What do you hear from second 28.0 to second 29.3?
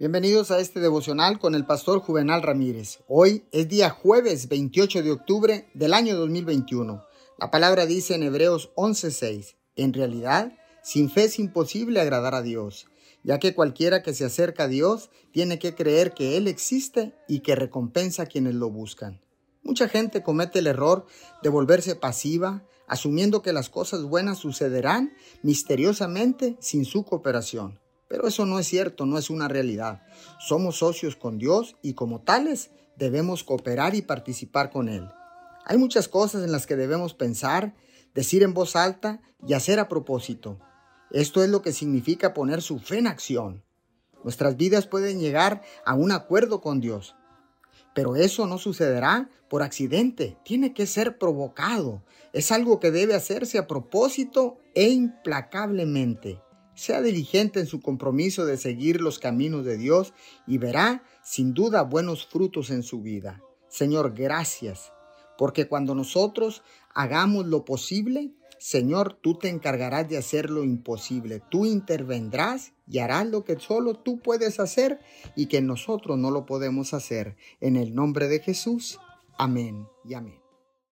Pero eso no es cierto, no es